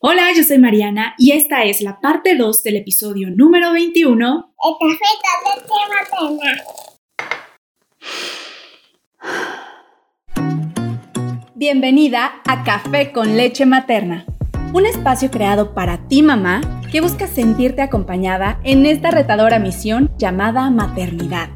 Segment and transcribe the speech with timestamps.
[0.00, 4.54] Hola, yo soy Mariana y esta es la parte 2 del episodio número 21.
[4.80, 6.62] El café con leche materna.
[11.56, 14.24] Bienvenida a Café con leche materna,
[14.72, 16.60] un espacio creado para ti mamá
[16.92, 21.48] que busca sentirte acompañada en esta retadora misión llamada maternidad.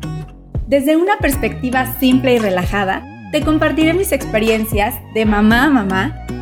[0.66, 6.26] Desde una perspectiva simple y relajada, te compartiré mis experiencias de mamá a mamá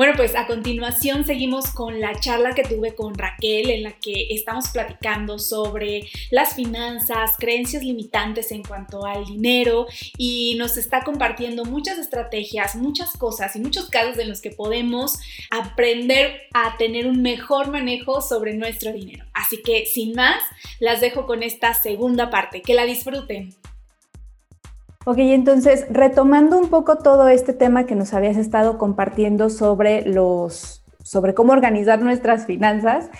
[0.00, 4.28] Bueno, pues a continuación seguimos con la charla que tuve con Raquel en la que
[4.30, 11.66] estamos platicando sobre las finanzas, creencias limitantes en cuanto al dinero y nos está compartiendo
[11.66, 15.18] muchas estrategias, muchas cosas y muchos casos en los que podemos
[15.50, 19.26] aprender a tener un mejor manejo sobre nuestro dinero.
[19.34, 20.42] Así que sin más,
[20.78, 22.62] las dejo con esta segunda parte.
[22.62, 23.54] Que la disfruten.
[25.10, 30.84] Ok, entonces retomando un poco todo este tema que nos habías estado compartiendo sobre los
[31.02, 33.10] sobre cómo organizar nuestras finanzas,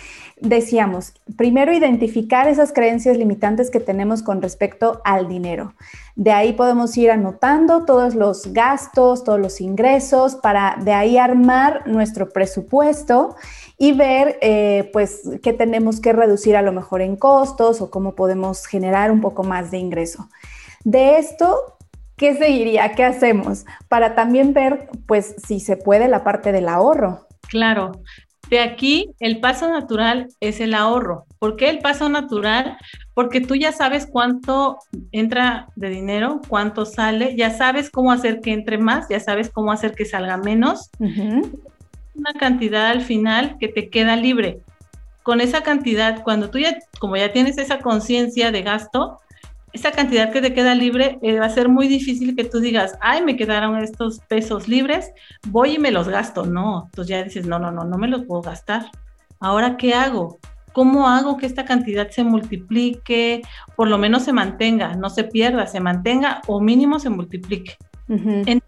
[0.41, 5.75] decíamos, primero identificar esas creencias limitantes que tenemos con respecto al dinero.
[6.15, 11.89] De ahí podemos ir anotando todos los gastos, todos los ingresos, para de ahí armar
[11.89, 13.35] nuestro presupuesto
[13.79, 18.15] y ver eh, pues qué tenemos que reducir a lo mejor en costos o cómo
[18.15, 20.29] podemos generar un poco más de ingreso.
[20.85, 21.77] De esto,
[22.21, 22.93] ¿qué seguiría?
[22.93, 23.65] ¿Qué hacemos?
[23.89, 27.27] Para también ver, pues, si se puede la parte del ahorro.
[27.49, 27.93] Claro.
[28.51, 31.25] De aquí, el paso natural es el ahorro.
[31.39, 32.77] ¿Por qué el paso natural?
[33.15, 34.77] Porque tú ya sabes cuánto
[35.12, 39.73] entra de dinero, cuánto sale, ya sabes cómo hacer que entre más, ya sabes cómo
[39.73, 40.91] hacer que salga menos.
[40.99, 44.61] Una cantidad al final que te queda libre.
[45.23, 49.21] Con esa cantidad, cuando tú ya, como ya tienes esa conciencia de gasto,
[49.72, 52.97] esa cantidad que te queda libre eh, va a ser muy difícil que tú digas,
[53.00, 55.12] ay, me quedaron estos pesos libres,
[55.48, 56.44] voy y me los gasto.
[56.44, 58.91] No, entonces ya dices, no, no, no, no me los puedo gastar.
[59.38, 60.38] Ahora, ¿qué hago?
[60.72, 63.42] ¿Cómo hago que esta cantidad se multiplique,
[63.76, 67.76] por lo menos se mantenga, no se pierda, se mantenga o mínimo se multiplique?
[68.08, 68.62] Entonces,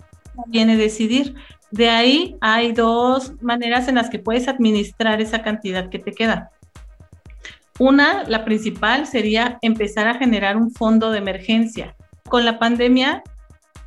[0.49, 1.35] viene decidir.
[1.71, 6.51] De ahí hay dos maneras en las que puedes administrar esa cantidad que te queda.
[7.83, 11.97] Una, la principal, sería empezar a generar un fondo de emergencia.
[12.29, 13.25] Con la pandemia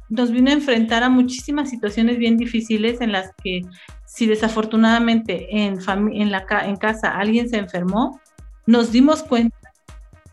[0.09, 3.61] nos vino a enfrentar a muchísimas situaciones bien difíciles en las que
[4.06, 5.79] si desafortunadamente en,
[6.11, 8.19] en, en casa alguien se enfermó,
[8.66, 9.56] nos dimos cuenta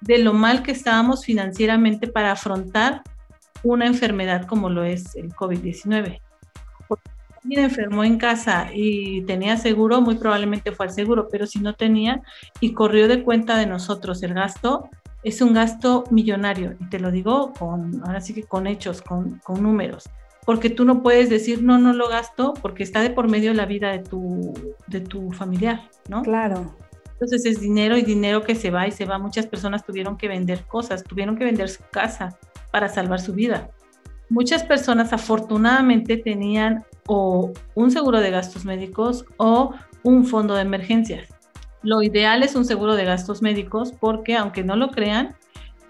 [0.00, 3.03] de lo mal que estábamos financieramente para afrontar
[3.62, 6.22] una enfermedad como lo es el COVID-19
[7.43, 11.75] alguien enfermó en casa y tenía seguro, muy probablemente fue al seguro, pero si no
[11.75, 12.23] tenía
[12.61, 14.89] y corrió de cuenta de nosotros el gasto,
[15.23, 16.77] es un gasto millonario.
[16.81, 20.09] Y te lo digo con, ahora sí que con hechos, con, con números.
[20.45, 23.67] Porque tú no puedes decir, no, no lo gasto, porque está de por medio la
[23.67, 24.53] vida de tu,
[24.89, 26.23] de tu familiar, ¿no?
[26.23, 26.75] Claro.
[27.13, 29.19] Entonces es dinero y dinero que se va y se va.
[29.19, 32.37] Muchas personas tuvieron que vender cosas, tuvieron que vender su casa
[32.73, 33.71] para salvar su vida.
[34.29, 41.29] Muchas personas afortunadamente tenían o un seguro de gastos médicos o un fondo de emergencias.
[41.83, 45.35] Lo ideal es un seguro de gastos médicos porque, aunque no lo crean,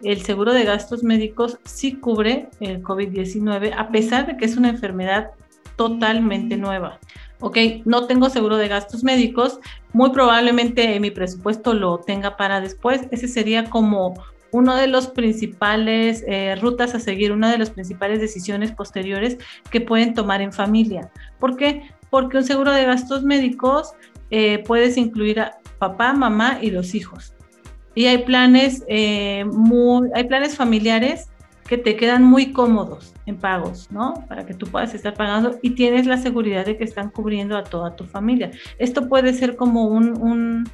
[0.02, 4.70] el seguro de gastos médicos sí cubre el COVID-19 a pesar de que es una
[4.70, 5.30] enfermedad
[5.76, 6.98] totalmente nueva.
[7.40, 9.58] Ok, no tengo seguro de gastos médicos,
[9.92, 13.02] muy probablemente mi presupuesto lo tenga para después.
[13.10, 14.14] Ese sería como
[14.52, 19.38] uno de los principales eh, rutas a seguir, una de las principales decisiones posteriores
[19.70, 21.10] que pueden tomar en familia.
[21.40, 21.90] ¿Por qué?
[22.10, 23.94] Porque un seguro de gastos médicos
[24.30, 27.34] eh, puedes incluir a papá, mamá y los hijos.
[27.94, 31.28] Y hay planes, eh, muy, hay planes familiares
[31.66, 34.24] que te quedan muy cómodos en pagos, ¿no?
[34.28, 37.64] Para que tú puedas estar pagando y tienes la seguridad de que están cubriendo a
[37.64, 38.50] toda tu familia.
[38.78, 40.68] Esto puede ser como un,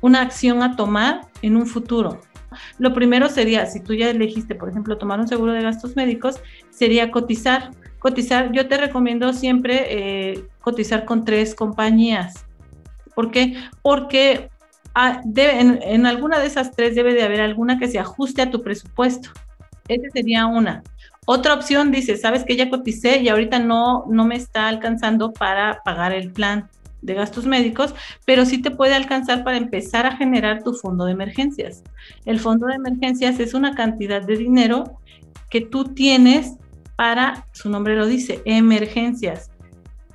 [0.00, 2.20] una acción a tomar en un futuro,
[2.78, 6.40] lo primero sería, si tú ya elegiste, por ejemplo, tomar un seguro de gastos médicos,
[6.70, 7.70] sería cotizar.
[7.98, 12.44] Cotizar, yo te recomiendo siempre eh, cotizar con tres compañías.
[13.14, 13.56] ¿Por qué?
[13.82, 14.50] Porque
[14.94, 18.62] ah, en, alguna de esas tres debe de haber alguna que se ajuste a tu
[18.62, 19.30] presupuesto.
[19.88, 20.82] Esa sería una.
[21.26, 25.80] Otra opción dice, sabes que ya coticé y ahorita no, no me está alcanzando para
[25.84, 26.68] pagar el plan.
[27.02, 27.94] De gastos médicos,
[28.24, 31.82] pero sí te puede alcanzar para empezar a generar tu fondo de emergencias.
[32.24, 34.98] El fondo de emergencias es una cantidad de dinero
[35.50, 36.56] que tú tienes
[36.96, 39.50] para, su nombre lo dice, emergencias.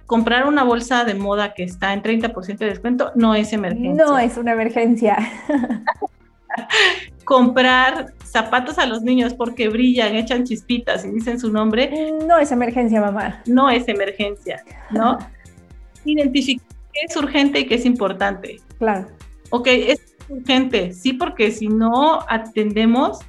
[0.06, 4.06] Comprar una bolsa de moda que está en 30% de descuento no es emergencia.
[4.06, 5.18] No es una emergencia.
[7.26, 12.14] Comprar zapatos a los niños porque brillan, echan chispitas y dicen su nombre.
[12.26, 13.42] No es emergencia, mamá.
[13.46, 15.18] No es emergencia, ¿no?
[16.06, 16.66] Identificar
[17.06, 18.62] es urgente y qué es importante.
[18.80, 19.08] Claro.
[19.50, 23.20] Ok, es urgente, sí, porque si no atendemos,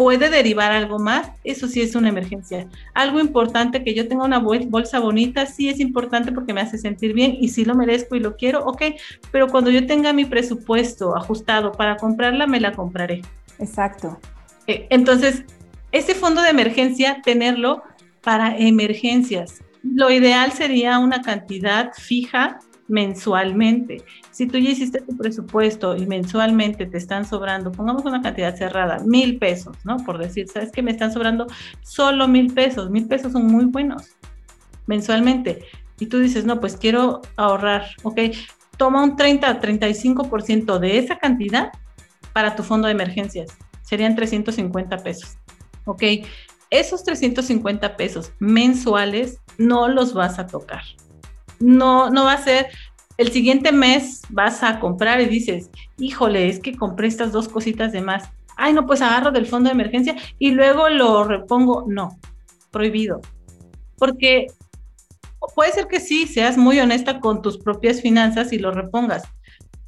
[0.00, 2.66] puede derivar algo más, eso sí es una emergencia.
[2.94, 7.12] Algo importante, que yo tenga una bolsa bonita, sí es importante porque me hace sentir
[7.12, 8.82] bien y sí lo merezco y lo quiero, ok,
[9.30, 13.20] pero cuando yo tenga mi presupuesto ajustado para comprarla, me la compraré.
[13.58, 14.18] Exacto.
[14.66, 15.44] Eh, entonces,
[15.92, 17.82] ese fondo de emergencia, tenerlo
[18.22, 19.60] para emergencias.
[19.82, 22.60] Lo ideal sería una cantidad fija
[22.90, 24.02] mensualmente.
[24.32, 28.98] Si tú ya hiciste tu presupuesto y mensualmente te están sobrando, pongamos una cantidad cerrada,
[29.04, 29.96] mil pesos, ¿no?
[29.98, 31.46] Por decir, ¿sabes que me están sobrando
[31.82, 32.90] solo mil pesos?
[32.90, 34.10] Mil pesos son muy buenos
[34.86, 35.64] mensualmente.
[36.00, 38.20] Y tú dices, no, pues quiero ahorrar, ok,
[38.76, 41.70] toma un 30 35% de esa cantidad
[42.32, 43.50] para tu fondo de emergencias.
[43.82, 45.36] Serían 350 pesos,
[45.84, 46.02] ok.
[46.70, 50.82] Esos 350 pesos mensuales no los vas a tocar
[51.60, 52.68] no, no va a ser,
[53.16, 57.92] el siguiente mes vas a comprar y dices, híjole, es que compré estas dos cositas
[57.92, 58.30] de más.
[58.56, 61.84] Ay, no, pues agarro del fondo de emergencia y luego lo repongo.
[61.86, 62.18] No,
[62.70, 63.20] prohibido.
[63.98, 64.46] Porque
[65.54, 69.22] puede ser que sí, seas muy honesta con tus propias finanzas y lo repongas,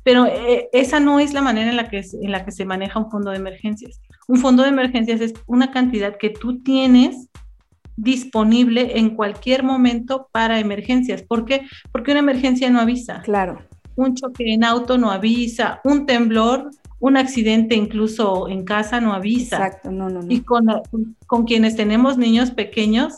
[0.02, 2.98] pero eh, esa no es la manera en la, que, en la que se maneja
[2.98, 4.00] un fondo de emergencias.
[4.26, 7.28] Un fondo de emergencias es una cantidad que tú tienes
[7.96, 11.22] disponible en cualquier momento para emergencias.
[11.22, 11.66] ¿Por qué?
[11.90, 13.20] Porque una emergencia no avisa.
[13.22, 13.60] Claro.
[13.96, 19.56] Un choque en auto no avisa, un temblor, un accidente incluso en casa no avisa.
[19.56, 20.32] Exacto, no, no, no.
[20.32, 20.66] Y con,
[21.26, 23.14] con quienes tenemos niños pequeños,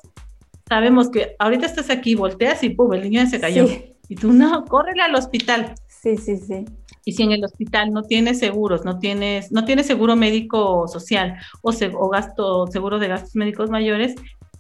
[0.69, 2.93] sabemos que ahorita estás aquí, volteas y ¡pum!
[2.95, 3.67] el niño ya se cayó.
[4.09, 5.75] Y tú, no, córrele al hospital.
[5.87, 6.65] Sí, sí, sí.
[7.07, 11.37] Y si en el hospital no tienes seguros, no tienes, no tienes seguro médico social
[11.63, 14.15] o, o gasto, seguro de gastos médicos mayores,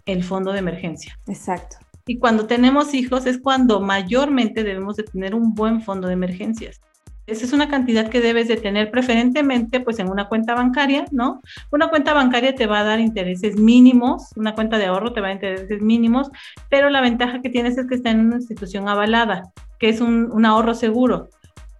[0.07, 1.19] el fondo de emergencia.
[1.27, 1.77] Exacto.
[2.07, 6.81] Y cuando tenemos hijos es cuando mayormente debemos de tener un buen fondo de emergencias.
[7.27, 11.41] Esa es una cantidad que debes de tener preferentemente pues en una cuenta bancaria, ¿no?
[11.73, 15.29] Una cuenta bancaria te va a dar intereses mínimos, una cuenta de ahorro te va
[15.29, 16.31] a dar intereses mínimos,
[16.69, 19.45] pero la ventaja que tienes es que está en una institución avalada,
[19.79, 21.31] que es un, un ahorro seguro.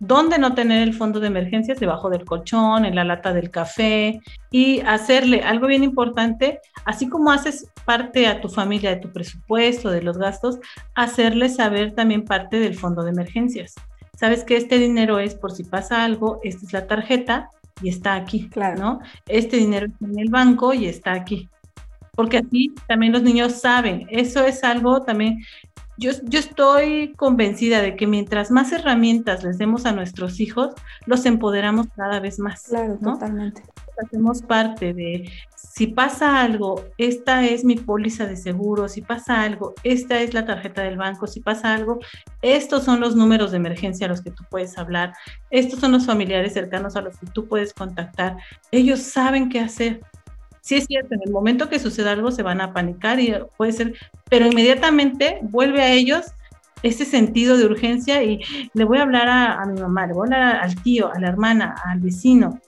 [0.01, 1.79] ¿Dónde no tener el fondo de emergencias?
[1.79, 4.21] Debajo del colchón, en la lata del café
[4.51, 9.91] y hacerle algo bien importante, así como haces parte a tu familia de tu presupuesto,
[9.91, 10.59] de los gastos,
[10.95, 13.75] hacerle saber también parte del fondo de emergencias.
[14.17, 17.51] Sabes que este dinero es por si pasa algo, esta es la tarjeta
[17.83, 18.81] y está aquí, claro.
[18.81, 19.01] ¿no?
[19.27, 21.49] Este dinero está en el banco y está aquí.
[22.13, 25.45] Porque así también los niños saben, eso es algo también
[25.97, 30.75] yo, estoy convencida de que mientras más herramientas les demos a nuestros hijos,
[31.07, 32.65] los empoderamos cada vez más.
[32.65, 33.63] Claro, totalmente.
[34.05, 39.75] Hacemos parte de, si pasa algo, esta es mi póliza de seguro, si pasa algo,
[39.85, 42.01] esta es la tarjeta del banco, si pasa algo,
[42.43, 45.15] estos son los números de emergencia a los que tú puedes hablar,
[45.51, 48.37] estos son los familiares cercanos a los que tú puedes contactar.
[48.73, 50.01] Ellos saben qué hacer
[50.65, 53.73] sí es cierto, en el momento que suceda algo se van a panicar y puede
[53.73, 53.95] ser,
[54.31, 56.25] pero inmediatamente vuelve a ellos
[56.83, 58.41] ese sentido de urgencia y
[58.73, 61.29] le voy a hablar a, mi mamá, le voy a hablar al tío, a la
[61.29, 62.61] hermana, al vecino.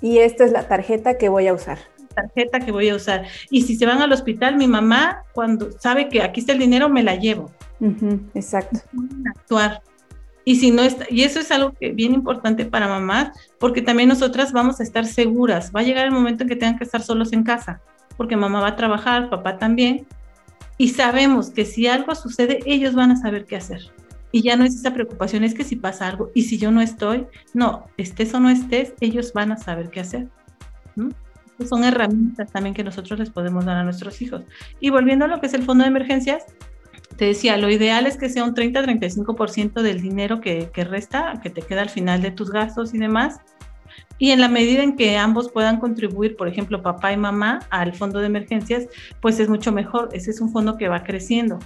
[0.00, 1.78] Y esta es la tarjeta que voy a usar.
[2.14, 3.26] Tarjeta que voy a usar.
[3.50, 6.88] Y si se van al hospital, mi mamá, cuando sabe que aquí está el dinero,
[6.88, 7.50] me la llevo.
[8.34, 8.80] exacto.
[9.36, 9.82] Actuar.
[10.48, 14.08] Y si no está, y eso es algo que bien importante para mamás, porque también
[14.08, 15.70] nosotras vamos a estar seguras.
[15.76, 17.82] Va a llegar el momento en que tengan que estar solos en casa,
[18.16, 20.06] porque mamá va a trabajar, papá también,
[20.78, 23.92] y sabemos que si algo sucede, ellos van a saber qué hacer.
[24.32, 26.80] Y ya no es esa preocupación, es que si pasa algo y si yo no
[26.80, 30.28] estoy, no, estés o no estés, ellos van a saber qué hacer.
[31.68, 34.44] Son herramientas también que nosotros les podemos dar a nuestros hijos.
[34.80, 36.46] Y volviendo a lo que es el fondo de emergencias,
[37.16, 41.62] te decía, lo ideal es que sea un 30-35% del dinero que, resta, que te
[41.62, 43.40] queda al final de tus gastos y demás.
[44.18, 47.94] Y en la medida en que ambos puedan contribuir, por ejemplo, papá y mamá, al
[47.94, 48.86] fondo de emergencias,
[49.20, 50.10] pues es mucho mejor.
[50.12, 51.58] Ese es un fondo que va creciendo.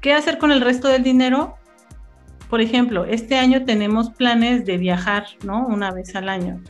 [0.00, 1.56] ¿Qué hacer con el resto del dinero?
[2.48, 5.66] Por ejemplo, este año tenemos planes de viajar, ¿no?
[5.66, 6.60] Una vez al año.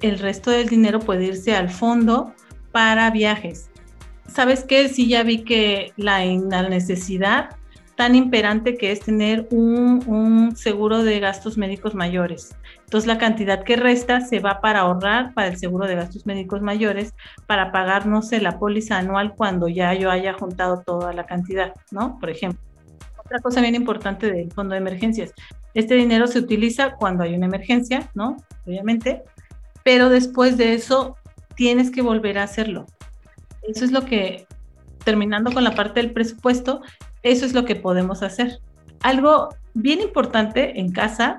[0.00, 2.34] El resto del dinero puede irse al fondo
[2.72, 3.70] para viajes.
[4.28, 4.88] ¿Sabes qué?
[4.88, 6.24] Sí, ya vi que la,
[6.68, 7.56] necesidad
[7.96, 12.54] tan imperante que es tener un, un, seguro de gastos médicos mayores.
[12.84, 16.62] Entonces la cantidad que resta se va para ahorrar para el seguro de gastos médicos
[16.62, 17.14] mayores,
[17.46, 21.74] para pagar, no sé, la póliza anual cuando ya yo haya juntado toda la cantidad,
[21.90, 22.18] ¿no?
[22.20, 22.60] Por ejemplo.
[23.18, 25.32] Otra cosa bien importante del fondo de emergencias.
[25.74, 28.36] Este dinero se utiliza cuando hay una emergencia, ¿no?
[28.64, 29.22] Obviamente.
[29.82, 31.16] Pero después de eso
[31.56, 32.86] tienes que volver a hacerlo.
[33.62, 34.46] Eso es lo que,
[35.04, 36.80] terminando con la parte del presupuesto,
[37.22, 38.60] eso es lo que podemos hacer.
[39.02, 41.36] Algo bien importante en casa,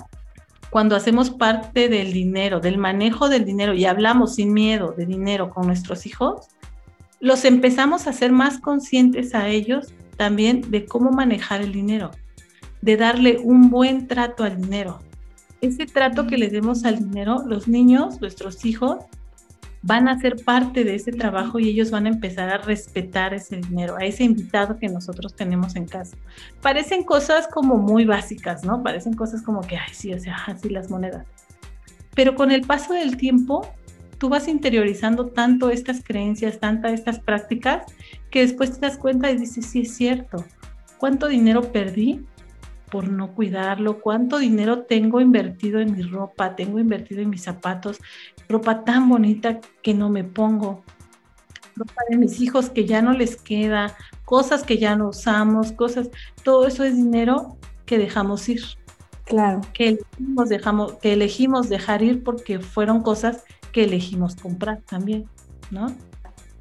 [0.70, 5.50] cuando hacemos parte del dinero, del manejo del dinero y hablamos sin miedo de dinero
[5.50, 6.48] con nuestros hijos,
[7.18, 12.10] los empezamos a ser más conscientes a ellos también de cómo manejar el dinero,
[12.82, 15.00] de darle un buen trato al dinero.
[15.60, 19.04] Ese trato que les demos al dinero, los niños, nuestros hijos,
[19.82, 23.56] van a ser parte de ese trabajo y ellos van a empezar a respetar ese
[23.56, 26.16] dinero, a ese invitado que nosotros tenemos en casa.
[26.60, 28.82] Parecen cosas como muy básicas, ¿no?
[28.82, 31.26] Parecen cosas como que, ay, sí, o sea, así las monedas.
[32.14, 33.66] Pero con el paso del tiempo,
[34.18, 37.84] tú vas interiorizando tanto estas creencias, tantas estas prácticas,
[38.30, 40.44] que después te das cuenta y dices, sí, es cierto.
[40.98, 42.26] ¿Cuánto dinero perdí
[42.90, 47.98] por no cuidarlo, cuánto dinero tengo invertido en mi ropa, tengo invertido en mis zapatos,
[48.50, 50.82] ropa tan bonita que no me pongo,
[51.76, 56.10] ropa de mis hijos que ya no les queda, cosas que ya no usamos, cosas,
[56.42, 58.62] todo eso es dinero que dejamos ir.
[59.24, 59.60] Claro.
[59.72, 65.26] Que elegimos, dejamos, que elegimos dejar ir porque fueron cosas que elegimos comprar también,
[65.70, 65.94] ¿no?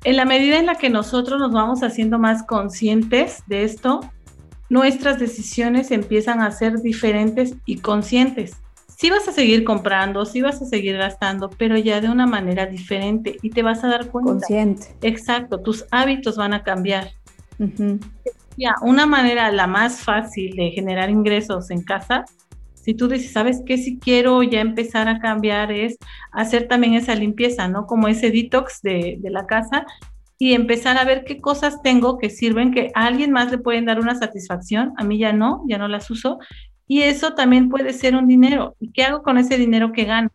[0.04, 4.02] En la medida en la que nosotros nos vamos haciendo más conscientes de esto,
[4.70, 8.58] nuestras decisiones empiezan a ser diferentes y conscientes.
[9.00, 12.66] Sí vas a seguir comprando, sí vas a seguir gastando, pero ya de una manera
[12.66, 14.32] diferente y te vas a dar cuenta.
[14.32, 14.88] Consciente.
[15.02, 17.12] Exacto, tus hábitos van a cambiar.
[18.58, 22.26] Ya, una manera la más fácil de generar ingresos en casa,
[22.74, 23.78] si tú dices, ¿sabes qué?
[23.78, 25.98] Si quiero ya empezar a cambiar es
[26.34, 27.86] hacer también esa limpieza, ¿no?
[27.86, 29.86] Como ese detox de, de la casa
[30.38, 33.86] y empezar a ver qué cosas tengo que sirven, que a alguien más le pueden
[33.86, 36.40] dar una satisfacción, a mí ya no, ya no las uso,
[36.90, 38.76] y eso también puede ser un dinero.
[38.80, 40.30] ¿Y qué hago con ese dinero que gano?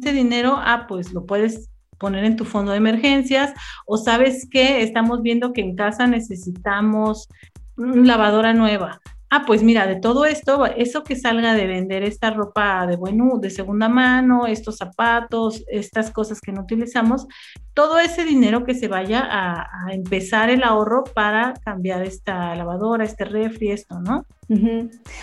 [0.00, 3.54] Ese dinero, ah, pues lo puedes poner en tu fondo de emergencias
[3.86, 7.28] o sabes que estamos viendo que en casa necesitamos
[7.76, 9.00] una lavadora nueva
[9.34, 13.14] ah, pues mira, de todo esto, eso que salga de vender esta ropa de buen
[13.40, 17.26] de segunda mano, estos zapatos, estas cosas que no utilizamos,
[17.74, 23.24] todo ese dinero que se vaya a, empezar el ahorro para cambiar esta lavadora, este
[23.24, 24.24] refri, esto, ¿no?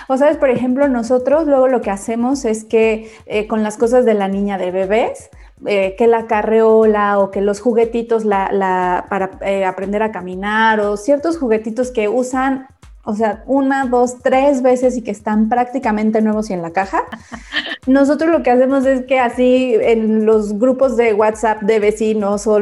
[0.07, 4.03] O sabes, por ejemplo, nosotros luego lo que hacemos es que eh, con las cosas
[4.03, 5.29] de la niña de bebés,
[5.65, 11.37] eh, que la carreola o que los juguetitos para eh, aprender a caminar o ciertos
[11.37, 12.67] juguetitos que usan
[13.03, 17.03] o sea, una, dos, tres veces y que están prácticamente nuevos y en la caja.
[17.87, 22.59] Nosotros lo que hacemos es que así en los grupos de WhatsApp de vecinos o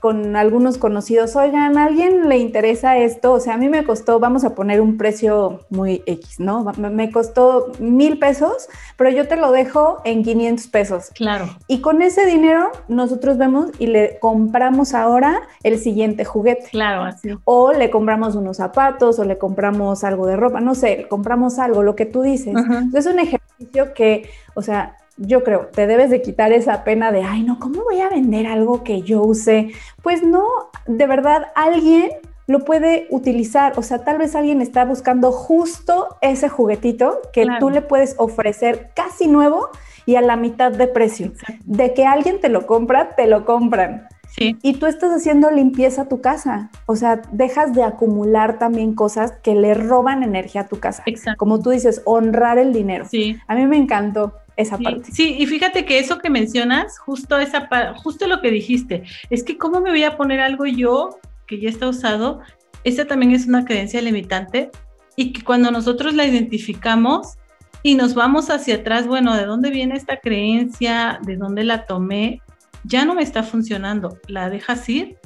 [0.00, 3.32] con algunos conocidos, oigan, ¿a alguien le interesa esto?
[3.32, 6.64] O sea, a mí me costó, vamos a poner un precio muy X, ¿no?
[6.78, 11.10] Me costó mil pesos, pero yo te lo dejo en 500 pesos.
[11.14, 11.50] Claro.
[11.68, 16.68] Y con ese dinero nosotros vemos y le compramos ahora el siguiente juguete.
[16.70, 17.28] Claro, así.
[17.44, 21.82] O le compramos unos zapatos o le compramos algo de ropa, no sé, compramos algo,
[21.82, 22.54] lo que tú dices.
[22.94, 23.18] Es un
[23.62, 27.58] ejercicio que, o sea, yo creo, te debes de quitar esa pena de, ay, no,
[27.58, 29.72] ¿cómo voy a vender algo que yo use?
[30.02, 30.46] Pues no,
[30.86, 32.10] de verdad, alguien
[32.46, 37.70] lo puede utilizar, o sea, tal vez alguien está buscando justo ese juguetito que tú
[37.70, 39.68] le puedes ofrecer casi nuevo
[40.06, 41.32] y a la mitad de precio.
[41.64, 44.08] De que alguien te lo compra, te lo compran.
[44.38, 46.70] Y tú estás haciendo limpieza a tu casa.
[46.86, 51.02] O sea, dejas de acumular también cosas que le roban energía a tu casa.
[51.06, 51.38] Exacto.
[51.38, 53.06] Como tú dices, honrar el dinero.
[53.08, 53.36] Sí.
[53.46, 55.12] A mí me encantó esa parte.
[55.12, 57.68] Sí, y fíjate que eso que mencionas, justo esa
[58.02, 61.68] justo lo que dijiste, es que cómo me voy a poner algo yo que ya
[61.68, 62.40] está usado,
[62.84, 64.70] esa también es una creencia limitante
[65.16, 67.34] y que cuando nosotros la identificamos
[67.82, 71.18] y nos vamos hacia atrás, bueno, ¿de dónde viene esta creencia?
[71.22, 72.40] ¿De dónde la tomé?
[72.84, 75.18] Ya no me está funcionando, la dejas ir.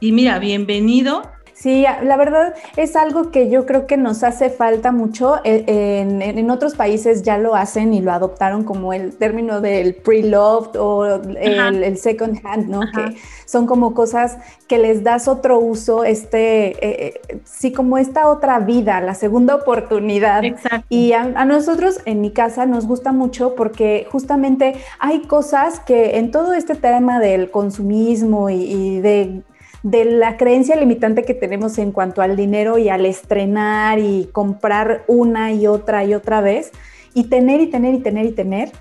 [0.00, 1.22] Y mira, bienvenido
[1.54, 5.36] Sí, la verdad es algo que yo creo que nos hace falta mucho.
[5.44, 10.76] E, en, otros países ya lo hacen y lo adoptaron como el término del pre-loved
[10.76, 12.80] o el, second hand, ¿no?
[12.80, 18.28] Que son como cosas que les das otro uso, este, eh, eh, sí, como esta
[18.28, 20.44] otra vida, la segunda oportunidad.
[20.44, 20.86] Exacto.
[20.88, 26.30] Y a, nosotros en mi casa nos gusta mucho porque justamente hay cosas que en
[26.30, 29.42] todo este tema del consumismo y de
[29.82, 35.04] de la creencia limitante que tenemos en cuanto al dinero y al estrenar y comprar
[35.08, 36.70] una y otra y otra vez
[37.14, 38.72] y tener y tener y tener y tener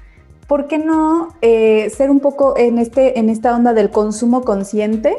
[0.51, 5.15] ¿por qué no eh, ser un poco en, este, en esta onda del consumo consciente,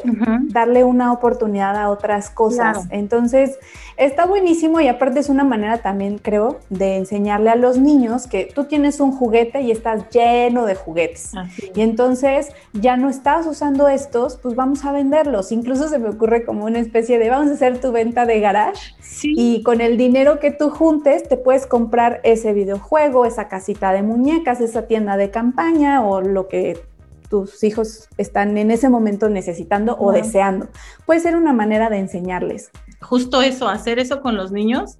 [0.49, 2.85] darle una oportunidad a otras cosas?
[2.91, 3.57] Entonces,
[3.97, 8.47] está buenísimo y aparte es una manera también, creo, de enseñarle a los niños que
[8.53, 11.31] tú tienes un juguete y estás lleno de juguetes.
[11.73, 15.51] Y entonces ya no estás usando estos, pues vamos a venderlos.
[15.51, 18.93] Incluso se me ocurre como una especie de, vamos a hacer tu venta de garage
[19.23, 24.03] y con el dinero que tú juntes te puedes comprar ese videojuego, esa casita de
[24.03, 26.81] muñecas, esa tienda de campaña o lo que
[27.29, 30.69] tus hijos están en ese momento necesitando o deseando.
[31.05, 32.69] Puede ser una manera de enseñarles.
[33.01, 34.97] Justo eso, hacer eso con los niños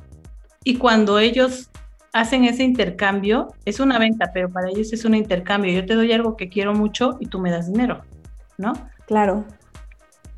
[0.64, 1.70] y cuando ellos
[2.12, 5.74] hacen ese intercambio, es una venta, pero para ellos es un intercambio.
[5.74, 8.04] Yo te doy algo que quiero mucho y tú me das dinero,
[8.58, 8.74] ¿no?
[9.08, 9.46] Claro.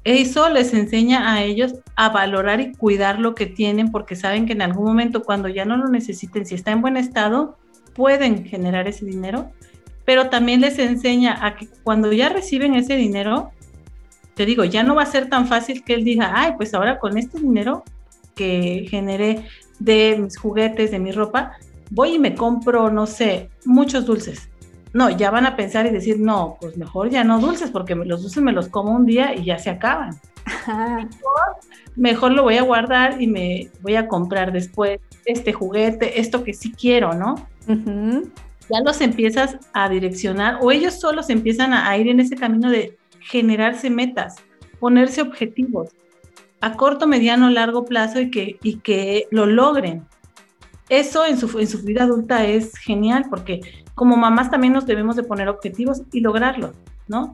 [0.04, 4.54] Eso les enseña a ellos a valorar y cuidar lo que tienen porque saben que
[4.54, 7.58] en algún momento cuando ya no lo necesiten, si está en buen estado,
[7.96, 9.52] pueden generar ese dinero
[10.06, 13.52] pero también les enseña a que cuando ya reciben ese dinero,
[14.36, 17.00] te digo, ya no va a ser tan fácil que él diga, ay, pues ahora
[17.00, 17.84] con este dinero
[18.36, 19.46] que generé
[19.80, 21.54] de mis juguetes, de mi ropa,
[21.90, 24.50] voy y me compro, no sé, muchos dulces.
[24.94, 28.22] No, ya van a pensar y decir, no, pues mejor ya no dulces, porque los
[28.22, 30.20] dulces me los como un día y ya se acaban.
[31.96, 36.54] Mejor, lo voy a guardar y me voy a comprar después este juguete, esto que
[36.54, 37.36] sí quiero, ¿no?
[38.70, 42.98] Ya los empiezas a direccionar o ellos solos empiezan a, ir en ese camino de
[43.20, 44.36] generarse metas,
[44.80, 45.90] ponerse objetivos
[46.62, 50.06] a corto, mediano, largo plazo y que, y que lo logren.
[50.90, 53.62] Eso en su, en su vida adulta es genial porque
[53.94, 56.76] como mamás también nos debemos de poner objetivos y lograrlos,
[57.08, 57.34] ¿no?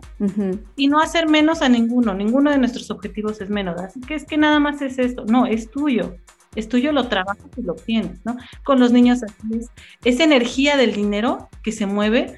[0.75, 3.79] Y no hacer menos a ninguno, ninguno de nuestros objetivos es menos.
[3.81, 6.15] Así que es que nada más es esto, no, es tuyo
[6.55, 8.35] es tuyo, lo trabajas y lo tienes, ¿no?
[8.63, 9.69] Con los niños es,
[10.03, 12.37] esa energía del dinero que se mueve,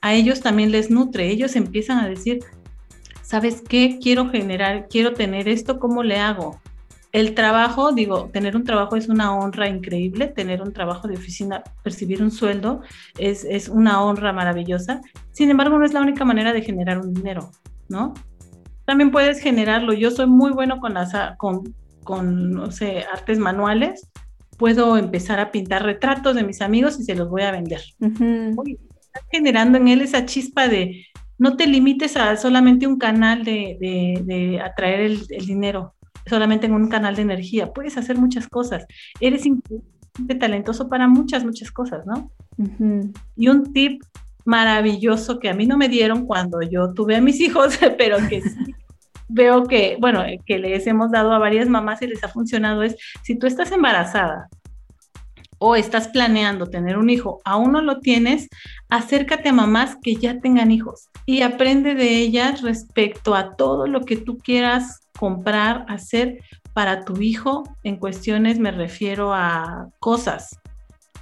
[0.00, 2.40] a ellos también les nutre, ellos empiezan a decir,
[3.22, 3.98] ¿sabes qué?
[4.02, 6.60] Quiero generar, quiero tener esto, ¿cómo le hago?
[7.12, 11.62] El trabajo, digo, tener un trabajo es una honra increíble, tener un trabajo de oficina,
[11.82, 12.82] percibir un sueldo
[13.18, 17.14] es, es una honra maravillosa, sin embargo no es la única manera de generar un
[17.14, 17.50] dinero,
[17.88, 18.14] ¿no?
[18.84, 19.94] También puedes generarlo.
[19.94, 24.08] Yo soy muy bueno con, las, con con, no sé, artes manuales,
[24.56, 27.80] puedo empezar a pintar retratos de mis amigos y se los voy a vender.
[28.00, 31.06] estás generando en él esa chispa de
[31.38, 35.94] no te limites a solamente un canal de, atraer el, dinero,
[36.26, 37.72] solamente en un canal de energía.
[37.72, 38.86] Puedes hacer muchas cosas.
[39.20, 39.42] Eres
[40.38, 42.30] talentoso para muchas, muchas cosas, ¿no?
[43.36, 44.02] Y un tip
[44.44, 48.42] maravilloso que a mí no me dieron cuando yo tuve a mis hijos, pero que
[48.42, 48.74] sí
[49.28, 52.96] veo que, bueno, que les hemos dado a varias mamás y les ha funcionado es,
[53.22, 54.48] si tú estás embarazada
[55.58, 58.48] o estás planeando tener un hijo, aún no lo tienes,
[58.88, 64.02] acércate a mamás que ya tengan hijos y aprende de ellas respecto a todo lo
[64.02, 66.38] que tú quieras comprar, hacer
[66.74, 67.62] para tu hijo.
[67.82, 70.58] En cuestiones me refiero a cosas.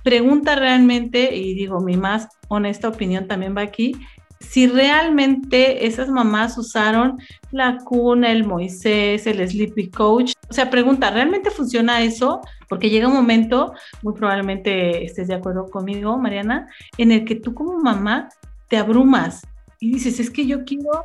[0.03, 3.95] Pregunta realmente, y digo, mi más honesta opinión también va aquí,
[4.43, 7.19] si realmente esas mamás usaron
[7.51, 10.35] la cuna, el Moisés, el Sleepy Coach.
[10.51, 12.41] O sea, pregunta, ¿realmente funciona eso?
[12.69, 17.55] Porque llega un momento, muy probablemente estés de acuerdo conmigo, Mariana, en el que tú
[17.55, 18.29] como mamá
[18.69, 19.47] te abrumas
[19.81, 21.03] y dices, es que yo quiero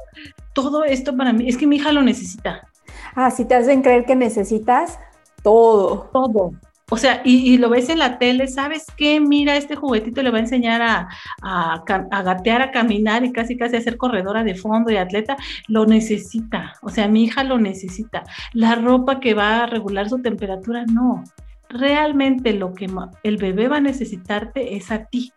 [0.54, 2.68] todo esto para mí, es que mi hija lo necesita.
[3.16, 5.00] Ah, si te hacen creer que necesitas
[5.44, 6.10] todo.
[6.14, 6.52] Todo.
[6.90, 9.20] O sea, y, lo ves en la tele, ¿sabes qué?
[9.20, 11.10] Mira, este juguetito le va a enseñar a,
[11.42, 15.36] a, gatear, a caminar y casi casi a ser corredora de fondo y atleta.
[15.68, 16.76] Lo necesita.
[16.82, 18.24] O sea, mi hija lo necesita.
[18.54, 21.24] La ropa que va a regular su temperatura, no.
[21.70, 22.90] Realmente lo que
[23.24, 25.34] el bebé va a necesitarte es a ti.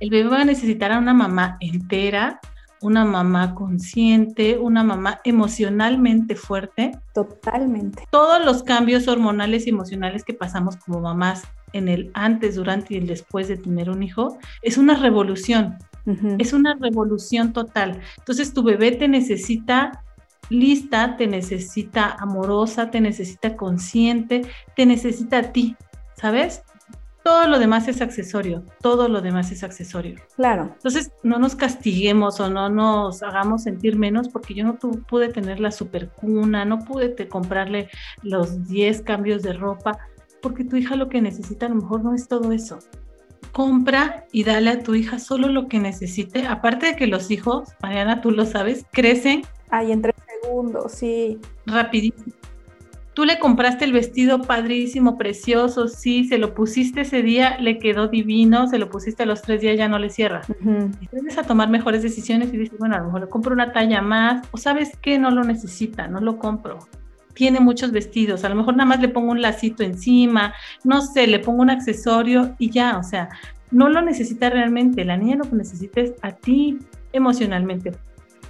[0.00, 2.40] El bebé va a necesitar a una mamá entera,
[2.82, 6.92] una mamá consciente, una mamá emocionalmente fuerte.
[7.14, 8.06] Totalmente.
[8.10, 12.98] Todos los cambios hormonales y emocionales que pasamos como mamás en el antes, durante y
[12.98, 15.78] el después de tener un hijo, es una revolución.
[16.38, 18.00] Es una revolución total.
[18.18, 20.02] Entonces tu bebé te necesita
[20.50, 24.42] lista, te necesita amorosa, te necesita consciente,
[24.74, 25.76] te necesita a ti,
[26.16, 26.62] ¿sabes?
[27.22, 30.16] Todo lo demás es accesorio, todo lo demás es accesorio.
[30.36, 30.70] Claro.
[30.74, 35.60] Entonces, no nos castiguemos o no nos hagamos sentir menos porque yo no pude tener
[35.60, 37.88] la supercuna, no pude comprarle
[38.22, 39.98] los 10 cambios de ropa,
[40.40, 42.78] porque tu hija lo que necesita a lo mejor no es todo eso.
[43.52, 46.46] Compra y dale a tu hija solo lo que necesite.
[46.46, 49.42] Aparte de que los hijos, Mariana, tú lo sabes, crecen.
[49.70, 51.38] Ay, entre profundo, sí.
[51.66, 52.32] Rapidísimo.
[53.14, 58.08] Tú le compraste el vestido padrísimo, precioso, sí, se lo pusiste ese día, le quedó
[58.08, 60.40] divino, se lo pusiste a los tres días, ya no le cierra.
[61.00, 63.72] Y tienes a tomar mejores decisiones y dices, bueno, a lo mejor le compro una
[63.72, 66.78] talla más, o sabes que no lo necesita, no lo compro.
[67.34, 71.26] Tiene muchos vestidos, a lo mejor nada más le pongo un lacito encima, no sé,
[71.26, 73.28] le pongo un accesorio y ya, o sea,
[73.70, 76.78] no lo necesita realmente, la niña lo que necesita es a ti
[77.12, 77.92] emocionalmente,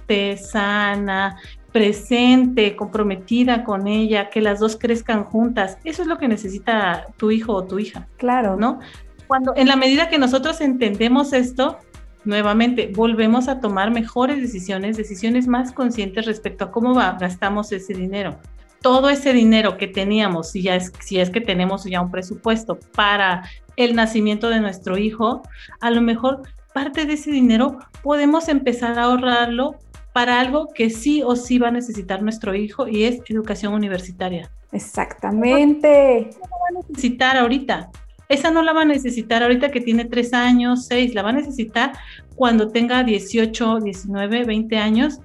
[0.05, 1.37] te sana,
[1.73, 5.77] presente, comprometida con ella, que las dos crezcan juntas.
[5.83, 8.07] Eso es lo que necesita tu hijo o tu hija.
[8.17, 8.55] Claro.
[8.55, 8.79] ¿No?
[9.27, 11.79] Cuando, en la medida que nosotros entendemos esto,
[12.25, 18.37] nuevamente volvemos a tomar mejores decisiones, decisiones más conscientes respecto a cómo gastamos ese dinero.
[18.81, 22.77] Todo ese dinero que teníamos, si, ya es, si es que tenemos ya un presupuesto
[22.95, 25.41] para el nacimiento de nuestro hijo,
[25.81, 29.77] a lo mejor parte de ese dinero podemos empezar a ahorrarlo
[30.13, 34.49] para algo que sí o sí va a necesitar nuestro hijo y es educación universitaria.
[34.71, 36.29] Exactamente.
[36.31, 37.89] No va a necesitar ahorita.
[38.29, 41.33] Esa no la va a necesitar ahorita que tiene tres años, seis, la va a
[41.33, 41.93] necesitar
[42.35, 45.19] cuando tenga 18, 19, 20 años.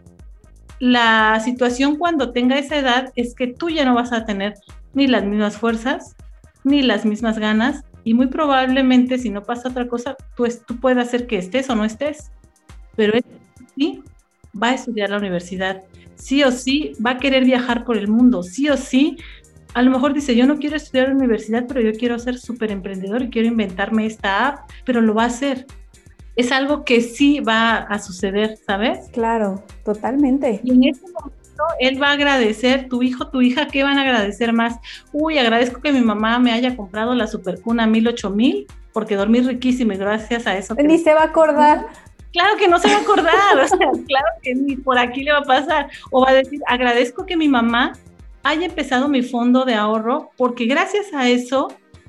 [0.80, 4.54] La situación cuando tenga esa edad es que tú ya no vas a tener
[4.94, 6.16] ni las mismas fuerzas,
[6.64, 10.98] ni las mismas ganas, y muy probablemente si no pasa otra cosa, pues tú puedes
[10.98, 12.30] hacer que estés o no estés.
[12.96, 13.12] Pero
[13.76, 14.02] sí
[14.60, 15.82] va a estudiar la universidad,
[16.16, 19.16] sí o sí va a querer viajar por el mundo, sí o sí.
[19.74, 22.70] A lo mejor dice, yo no quiero estudiar la universidad, pero yo quiero ser súper
[22.72, 25.66] emprendedor y quiero inventarme esta app, pero lo va a hacer.
[26.36, 29.08] Es algo que sí va a suceder, ¿sabes?
[29.12, 30.60] Claro, totalmente.
[30.62, 31.38] Y en ese momento
[31.80, 34.76] él va a agradecer, tu hijo, tu hija, ¿qué van a agradecer más?
[35.12, 39.96] Uy, agradezco que mi mamá me haya comprado la supercuna 1000, porque dormí riquísimo y
[39.96, 40.74] gracias a eso.
[40.74, 41.86] Ni se va a acordar.
[42.32, 45.32] Claro que no se va a acordar, o sea, claro que ni por aquí le
[45.32, 45.88] va a pasar.
[46.10, 47.92] O va a decir, agradezco que mi mamá
[48.42, 51.68] haya empezado mi fondo de ahorro, porque gracias a eso,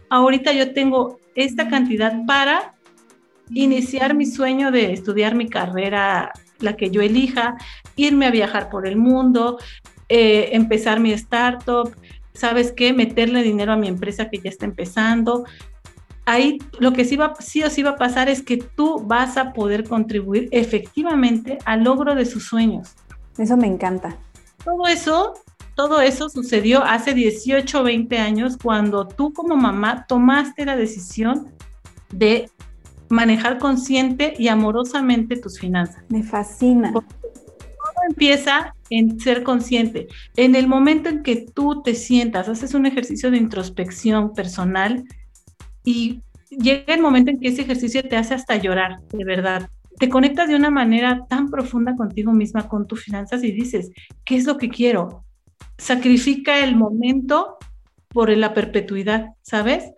[0.10, 2.73] ahorita yo tengo esta cantidad para
[3.51, 7.55] iniciar mi sueño de estudiar mi carrera, la que yo elija,
[7.95, 9.58] irme a viajar por el mundo,
[10.10, 11.95] eh, empezar mi startup,
[12.34, 12.93] ¿sabes qué?
[12.93, 15.45] Meterle dinero a mi empresa que ya está empezando,
[16.31, 19.37] ahí lo que sí, va, sí o sí va a pasar es que tú vas
[19.37, 22.95] a poder contribuir efectivamente al logro de sus sueños.
[23.37, 24.17] Eso me encanta.
[24.63, 25.33] Todo eso,
[25.75, 31.47] todo eso sucedió hace 18 o 20 años cuando tú como mamá tomaste la decisión
[32.11, 32.49] de
[33.09, 36.03] manejar consciente y amorosamente tus finanzas.
[36.09, 36.91] Me fascina.
[36.91, 37.03] todo
[38.07, 40.07] empieza en ser consciente.
[40.35, 45.05] En el momento en que tú te sientas, haces un ejercicio de introspección personal,
[45.83, 49.69] y llega el momento en que ese ejercicio te hace hasta llorar, de verdad.
[49.97, 53.91] Te conectas de una manera tan profunda contigo misma, con tus finanzas y dices,
[54.23, 55.25] ¿qué es lo que quiero?
[55.77, 57.57] Sacrifica el momento
[58.07, 59.91] por la perpetuidad, ¿sabes?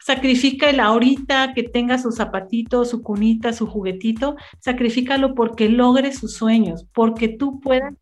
[0.00, 6.34] Sacrifica el ahorita que tenga su zapatito, su cunita, su juguetito, sacrifícalo porque logre sus
[6.34, 7.94] sueños, porque tú puedas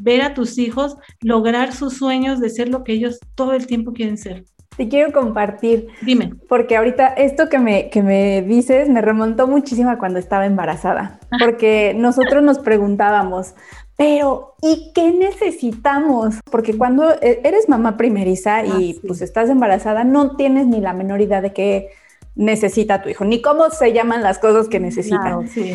[0.00, 3.92] ver a tus hijos lograr sus sueños de ser lo que ellos todo el tiempo
[3.92, 4.44] quieren ser.
[4.80, 5.88] Te quiero compartir.
[6.00, 6.32] Dime.
[6.48, 11.20] Porque ahorita esto que me, que me dices me remontó muchísimo a cuando estaba embarazada.
[11.38, 13.52] Porque nosotros nos preguntábamos,
[13.98, 16.36] pero ¿y qué necesitamos?
[16.50, 20.94] Porque cuando e, eres mamá primeriza y ah, pues estás embarazada, no tienes ni la
[20.94, 21.90] menor idea de qué
[22.34, 25.20] necesita tu hijo, ni cómo se llaman las cosas que necesita.
[25.20, 25.74] Claro, sí.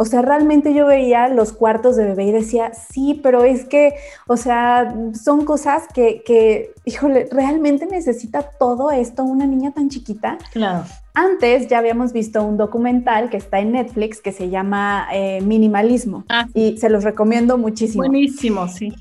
[0.00, 3.94] O sea, realmente yo veía los cuartos de bebé y decía, sí, pero es que,
[4.28, 10.38] o sea, son cosas que, que, híjole, realmente necesita todo esto una niña tan chiquita.
[10.52, 10.84] Claro.
[11.14, 16.24] Antes ya habíamos visto un documental que está en Netflix que se llama eh, Minimalismo
[16.28, 16.46] ah.
[16.54, 18.04] y se los recomiendo muchísimo.
[18.04, 18.94] Buenísimo, sí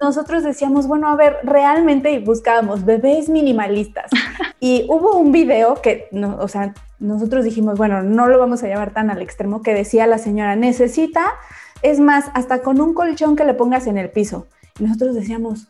[0.00, 4.10] nosotros decíamos, bueno, a ver, realmente buscábamos bebés minimalistas.
[4.60, 8.66] y hubo un video que, no, o sea, nosotros dijimos, bueno, no lo vamos a
[8.66, 11.26] llevar tan al extremo, que decía la señora, necesita,
[11.82, 14.46] es más, hasta con un colchón que le pongas en el piso.
[14.78, 15.68] Y nosotros decíamos,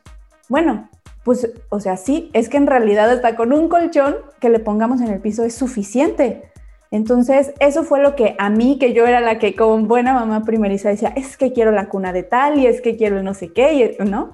[0.49, 0.89] bueno,
[1.25, 5.01] pues, o sea, sí, es que en realidad hasta con un colchón que le pongamos
[5.01, 6.51] en el piso es suficiente.
[6.91, 10.45] Entonces, eso fue lo que a mí, que yo era la que como buena mamá
[10.45, 13.35] primeriza decía, es que quiero la cuna de tal y es que quiero el no
[13.35, 14.33] sé qué, ¿no?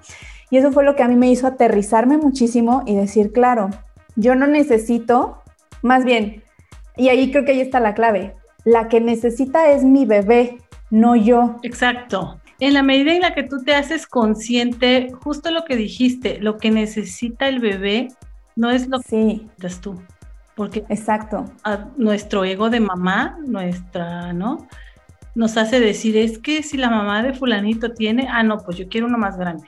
[0.51, 3.71] Y eso fue lo que a mí me hizo aterrizarme muchísimo y decir, claro,
[4.17, 5.39] yo no necesito,
[5.81, 6.43] más bien,
[7.01, 8.35] y ahí creo que ahí está la clave,
[8.65, 10.59] la que necesita es mi bebé,
[10.91, 11.57] no yo.
[11.63, 12.39] Exacto.
[12.59, 16.59] En la medida en la que tú te haces consciente, justo lo que dijiste, lo
[16.59, 18.09] que necesita el bebé
[18.55, 20.01] no es lo que necesitas tú
[20.57, 24.67] porque exacto a nuestro ego de mamá nuestra no
[25.35, 28.87] nos hace decir es que si la mamá de fulanito tiene ah no pues yo
[28.89, 29.67] quiero uno más grande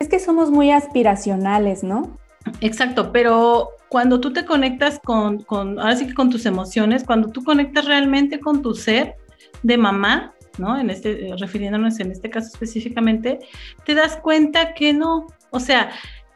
[0.00, 2.18] Es que somos muy aspiracionales, ¿no?
[2.60, 7.44] Exacto, pero cuando tú te conectas con, ahora sí que con tus emociones, cuando tú
[7.44, 9.16] conectas realmente con tu ser
[9.62, 10.78] de mamá, ¿no?
[10.78, 13.40] En este, eh, refiriéndonos en este caso específicamente,
[13.84, 15.90] te das cuenta que no, o sea,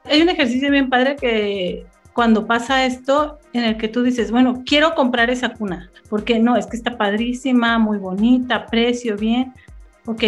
[0.05, 4.63] hay un ejercicio bien padre que cuando pasa esto en el que tú dices, bueno,
[4.65, 9.53] quiero comprar esa cuna, porque no, es que está padrísima, muy bonita, precio, bien,
[10.07, 10.23] ok,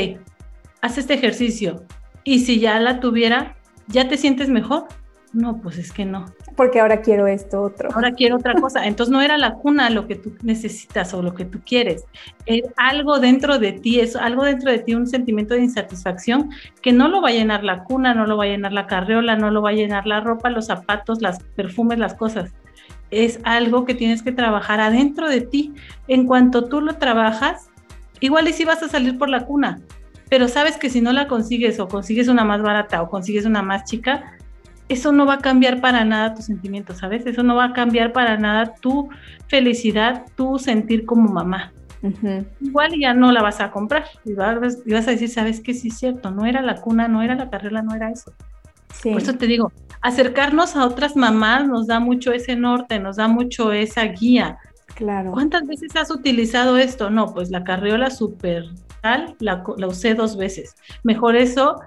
[0.81, 1.85] haz este ejercicio
[2.25, 4.87] y si ya la tuviera, ¿ya te sientes mejor?
[5.33, 6.27] No, pues es que no.
[6.57, 7.91] Porque ahora quiero esto otro.
[7.95, 8.87] Ahora quiero otra cosa.
[8.87, 12.05] Entonces no era la cuna lo que tú necesitas o lo que tú quieres.
[12.47, 16.93] Es algo dentro de ti, es algo dentro de ti, un sentimiento de insatisfacción que
[16.93, 19.51] no lo va a llenar la cuna, no lo va a llenar la carriola, no
[19.51, 22.51] lo va a llenar la ropa, los zapatos, las perfumes, las cosas.
[23.11, 25.75] Es algo que tienes que trabajar adentro de ti.
[26.09, 27.71] En cuanto tú lo trabajas,
[28.21, 29.81] igual y si vas a salir por la cuna,
[30.31, 33.63] pero sabes que si no la consigues o consigues una más barata o consigues una
[33.63, 34.38] más chica,
[34.89, 37.27] eso no va a cambiar para nada tus sentimientos, ¿sabes?
[37.27, 39.09] Eso no va a cambiar para nada tu
[39.47, 41.73] felicidad, tu sentir como mamá.
[42.61, 45.75] Igual ya no la vas a comprar y vas, a decir, ¿sabes qué?
[45.75, 48.33] Sí es cierto, no era la cuna, no era la carrera, no era eso.
[49.03, 53.29] Por eso te digo, acercarnos a otras mamás nos da mucho ese norte, nos da
[53.29, 54.59] mucho esa guía.
[54.95, 55.33] Claro.
[55.33, 57.11] ¿Cuántas veces has utilizado esto?
[57.11, 58.65] No, pues la carriola super
[59.03, 60.77] tal, la, la usé dos veces.
[61.03, 61.81] Mejor eso,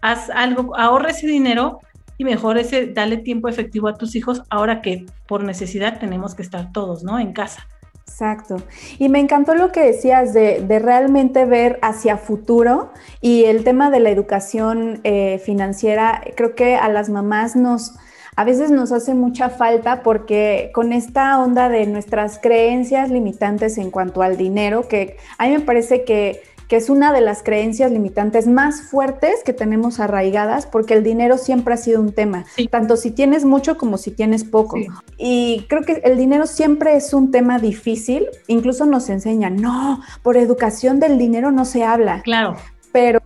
[0.00, 1.80] haz algo, ahorra ese dinero
[2.18, 6.42] y mejor ese dale tiempo efectivo a tus hijos ahora que por necesidad tenemos que
[6.42, 7.18] estar todos, ¿no?
[7.18, 7.66] En casa.
[8.06, 8.62] Exacto.
[8.98, 14.00] Y me encantó lo que decías de, realmente ver hacia futuro y el tema de
[14.00, 17.94] la educación eh, financiera, creo que a las mamás nos,
[18.36, 23.90] a veces nos hace mucha falta porque con esta onda de nuestras creencias limitantes en
[23.90, 27.92] cuanto al dinero, que a mí me parece que que es una de las creencias
[27.92, 32.96] limitantes más fuertes que tenemos arraigadas, porque el dinero siempre ha sido un tema, tanto
[32.96, 34.76] si tienes mucho como si tienes poco.
[35.16, 40.36] Y creo que el dinero siempre es un tema difícil, incluso nos enseñan, no, por
[40.36, 42.22] educación del dinero no se habla.
[42.22, 42.56] Claro.
[42.92, 43.20] Pero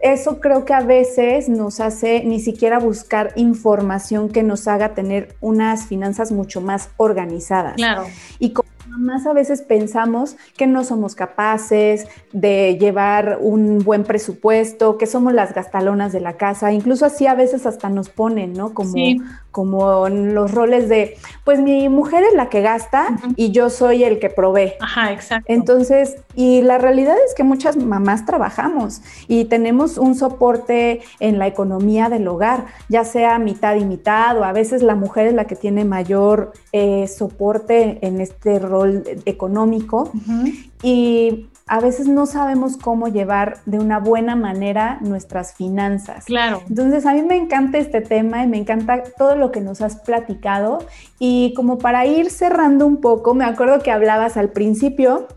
[0.00, 5.34] eso creo que a veces nos hace ni siquiera buscar información que nos haga tener
[5.40, 7.74] unas finanzas mucho más organizadas.
[7.74, 8.04] Claro.
[8.38, 8.54] Y
[8.98, 15.32] más a veces pensamos que no somos capaces de llevar un buen presupuesto, que somos
[15.32, 18.74] las gastalonas de la casa, incluso así a veces hasta nos ponen, ¿no?
[18.74, 18.94] Como,
[19.58, 24.20] como los roles de, pues mi mujer es la que gasta y yo soy el
[24.20, 24.74] que provee.
[24.78, 25.52] Ajá, exacto.
[25.52, 31.48] Entonces, y la realidad es que muchas mamás trabajamos y tenemos un soporte en la
[31.48, 35.46] economía del hogar, ya sea mitad y mitad o a veces la mujer es la
[35.46, 40.12] que tiene mayor eh, soporte en este rol económico.
[40.84, 46.24] Y a veces no sabemos cómo llevar de una buena manera nuestras finanzas.
[46.24, 46.62] Claro.
[46.68, 49.96] Entonces, a mí me encanta este tema y me encanta todo lo que nos has
[49.96, 50.78] platicado.
[51.18, 55.28] Y como para ir cerrando un poco, me acuerdo que hablabas al principio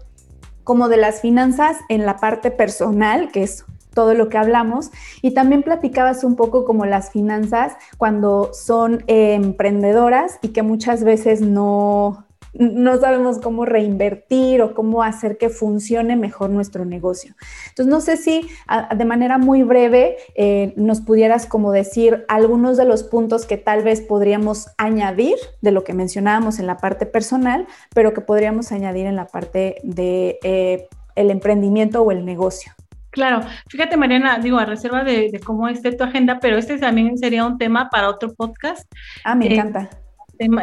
[0.64, 4.90] como de las finanzas en la parte personal, que es todo lo que hablamos,
[5.22, 11.04] y también platicabas un poco como las finanzas cuando son eh, emprendedoras y que muchas
[11.04, 17.36] veces no, no sabemos cómo reinvertir o cómo hacer que funcione mejor nuestro negocio.
[17.70, 18.48] Entonces, no sé si
[18.96, 23.84] de manera muy breve eh, nos pudieras como decir algunos de los puntos que tal
[23.84, 29.06] vez podríamos añadir de lo que mencionábamos en la parte personal, pero que podríamos añadir
[29.06, 32.74] en la parte de eh, el emprendimiento o el negocio.
[33.12, 37.46] Claro, fíjate Mariana, digo, a reserva de, cómo esté tu agenda, pero este también sería
[37.46, 38.90] un tema para otro podcast.
[39.26, 39.90] Ah, me eh, encanta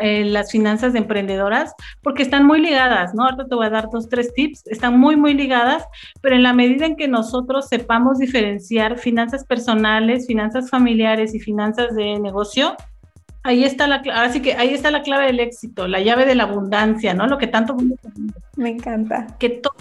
[0.00, 3.24] eh, las finanzas de emprendedoras, porque están muy ligadas, ¿no?
[3.24, 5.84] Ahorita te voy a dar dos, tres tips, están muy, muy ligadas,
[6.20, 11.94] pero en la medida en que nosotros sepamos diferenciar finanzas personales, finanzas familiares y finanzas
[11.94, 12.76] de negocio,
[13.42, 16.44] ahí está la así que ahí está la clave del éxito, la llave de la
[16.44, 17.26] abundancia, ¿no?
[17.26, 17.76] Lo que tanto
[18.56, 19.26] me encanta.
[19.38, 19.76] Que todos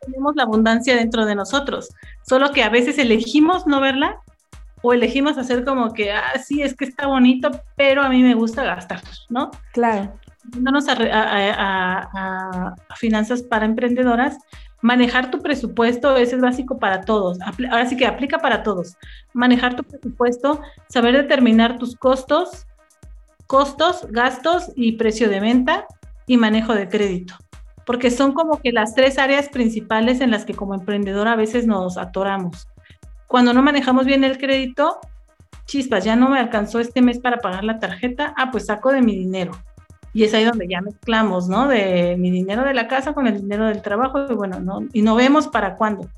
[0.00, 1.90] tenemos la abundancia dentro de nosotros,
[2.26, 4.20] solo que a veces elegimos no verla
[4.82, 8.34] o elegimos hacer como que, ah, sí, es que está bonito, pero a mí me
[8.34, 9.50] gusta gastar, ¿no?
[9.72, 10.12] Claro.
[10.52, 14.38] Yéndonos a, a, finanzas para emprendedoras,
[14.80, 17.38] manejar tu presupuesto, ese es básico para todos.
[17.70, 18.96] Ahora sí que aplica para todos.
[19.32, 22.66] Manejar tu presupuesto, saber determinar tus costos,
[23.46, 25.86] costos, gastos y precio de venta
[26.26, 27.34] y manejo de crédito.
[27.86, 31.66] Porque son como que las tres áreas principales en las que como emprendedor a veces
[31.66, 32.66] nos atoramos.
[33.32, 34.98] Cuando no manejamos bien el crédito,
[35.64, 39.00] chispas, ya no me alcanzó este mes para pagar la tarjeta, ah, pues saco de
[39.00, 39.52] mi dinero.
[40.12, 41.66] Y es ahí donde ya mezclamos, ¿no?
[41.66, 45.00] De mi dinero de la casa con el dinero del trabajo y bueno, no, y
[45.00, 46.10] no vemos para cuándo.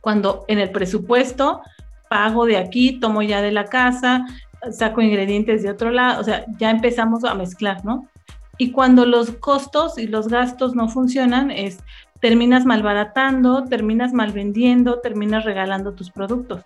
[0.00, 1.60] Cuando en el presupuesto
[2.08, 4.24] pago de aquí, tomo ya de la casa,
[4.72, 8.08] saco ingredientes de otro lado, o sea, ya empezamos a mezclar, ¿no?
[8.56, 11.80] Y cuando los costos y los gastos no funcionan, es
[12.20, 16.62] terminas malbaratando, terminas mal vendiendo, terminas regalando tus productos,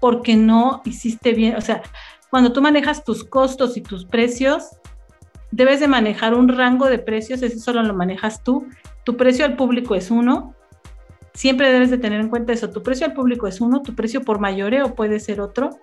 [0.00, 1.82] porque no hiciste bien, o sea,
[2.30, 4.70] cuando tú manejas tus costos y tus precios,
[5.52, 8.66] debes de manejar un rango de precios, ese solo lo manejas tú.
[9.04, 10.52] Tu precio al público es uno.
[11.32, 12.70] Siempre debes de tener en cuenta eso.
[12.70, 15.78] Tu precio al público es uno, tu precio por mayoreo puede ser otro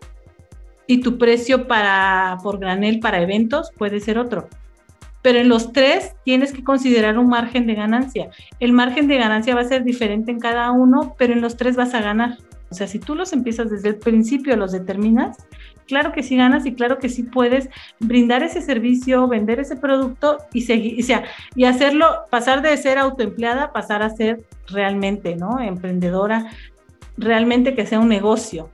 [0.87, 4.49] y tu precio para por granel para eventos puede ser otro.
[5.21, 8.29] Pero en los tres tienes que considerar un margen de ganancia.
[8.59, 11.75] El margen de ganancia va a ser diferente en cada uno, pero en los tres
[11.75, 12.37] vas a ganar.
[12.71, 15.37] O sea, si tú los empiezas desde el principio, los determinas,
[15.87, 20.37] claro que sí ganas y claro que sí puedes brindar ese servicio, vender ese producto
[20.53, 25.59] y hacerlo, pasar de ser autoempleada, pasar a ser realmente, ¿no?
[25.59, 26.49] Emprendedora,
[27.17, 28.69] realmente que sea un negocio.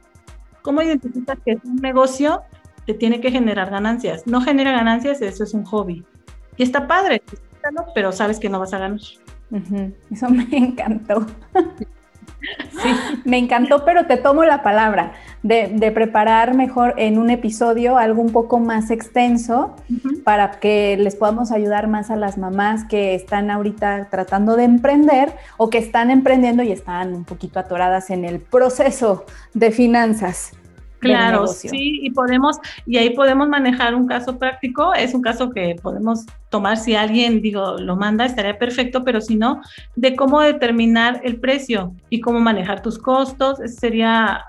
[0.61, 2.43] ¿Cómo identificas que es un negocio?
[2.85, 4.27] Te tiene que generar ganancias.
[4.27, 6.05] No genera ganancias, eso es un hobby.
[6.57, 7.21] Y está padre,
[7.93, 8.99] pero sabes que no vas a ganar.
[10.11, 11.25] Eso me encantó.
[12.81, 12.89] Sí,
[13.25, 18.31] me encantó, pero te tomo la palabra de, preparar mejor en un episodio algo un
[18.31, 19.75] poco más extenso
[20.23, 25.33] para que les podamos ayudar más a las mamás que están ahorita tratando de emprender
[25.57, 30.51] o que están emprendiendo y están un poquito atoradas en el proceso de finanzas.
[30.99, 35.75] Claro, sí, y podemos, y ahí podemos manejar un caso práctico, es un caso que
[35.81, 39.61] podemos tomar si alguien, digo, lo manda, estaría perfecto, pero si no,
[39.95, 44.45] de cómo determinar el precio y cómo manejar tus costos, sería,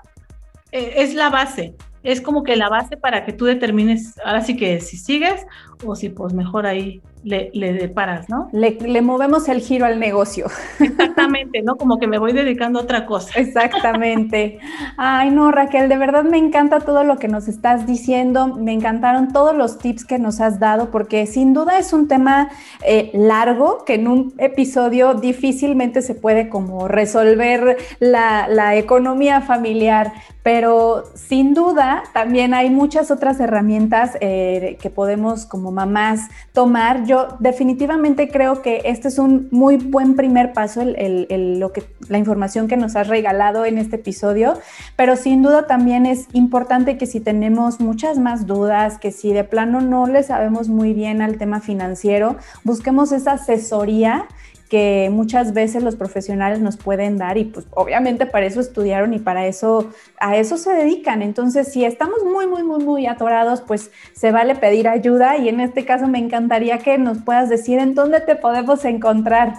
[0.71, 4.55] eh, es la base, es como que la base para que tú determines, ahora sí
[4.55, 5.45] que si sigues
[5.85, 8.49] o si pues mejor ahí le, le deparas, ¿no?
[8.51, 10.47] Le, movemos el giro al negocio.
[10.79, 11.75] Exactamente, ¿no?
[11.75, 13.39] Como que me voy dedicando a otra cosa.
[13.39, 14.59] Exactamente.
[14.97, 19.33] Ay, no, Raquel, de verdad me encanta todo lo que nos estás diciendo, me encantaron
[19.33, 22.49] todos los tips que nos has dado, porque sin duda es un tema
[22.85, 30.13] eh, largo que en un episodio difícilmente se puede como resolver la, la economía familiar,
[30.43, 37.05] pero sin duda también hay muchas otras herramientas eh, que podemos como mamás tomar.
[37.09, 42.67] Yo definitivamente creo que este es un muy buen primer paso, lo que, la información
[42.67, 44.59] que nos has regalado en este episodio,
[44.95, 49.43] pero sin duda también es importante que si tenemos muchas más dudas, que si de
[49.43, 54.27] plano no le sabemos muy bien al tema financiero, busquemos esa asesoría
[54.69, 59.19] que muchas veces los profesionales nos pueden dar y pues obviamente para eso estudiaron y
[59.19, 61.23] para eso a eso se dedican.
[61.23, 65.59] Entonces, si estamos muy muy muy muy atorados, pues se vale pedir ayuda y en
[65.59, 69.53] este caso me encantaría que nos puedas decir en dónde te podemos encontrar.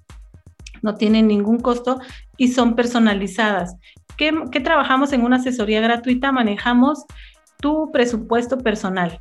[0.81, 1.99] no tienen ningún costo
[2.37, 3.75] y son personalizadas.
[4.15, 6.32] ¿Qué, qué trabajamos en una asesoría gratuita?
[6.32, 7.05] Manejamos
[7.59, 9.19] tu presupuesto personal.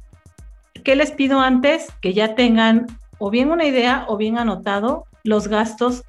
[0.84, 1.88] ¿Qué les pido antes?
[2.00, 2.86] Que ya tengan
[3.18, 6.04] o bien una idea o bien anotado los gastos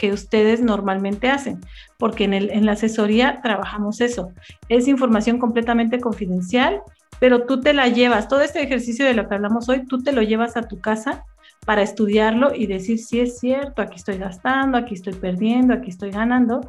[0.00, 1.60] que ustedes normalmente hacen,
[1.98, 4.32] porque en, el, en la asesoría trabajamos eso.
[4.70, 6.80] Es información completamente confidencial,
[7.18, 10.12] pero tú te la llevas, todo este ejercicio de lo que hablamos hoy, tú te
[10.12, 11.24] lo llevas a tu casa
[11.66, 16.10] para estudiarlo y decir si es cierto, aquí estoy gastando, aquí estoy perdiendo, aquí estoy
[16.10, 16.62] ganando,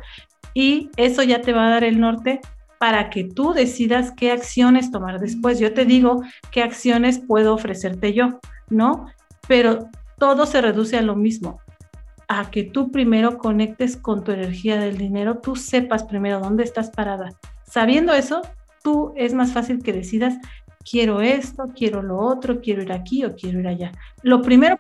[0.54, 2.42] y eso ya te va a dar el norte
[2.78, 5.60] para que tú decidas qué acciones tomar después.
[5.60, 9.06] Yo te digo qué acciones puedo ofrecerte yo, ¿no?
[9.48, 11.60] pero todo se reduce a lo mismo,
[12.40, 16.90] a que tú primero conectes con tu energía del dinero, tú sepas primero dónde estás
[16.90, 17.34] parada.
[17.66, 18.42] Sabiendo eso,
[18.82, 20.36] tú es más fácil que decidas,
[20.90, 23.92] quiero esto, quiero lo otro, quiero ir aquí o quiero ir allá.
[24.22, 24.78] Lo primero,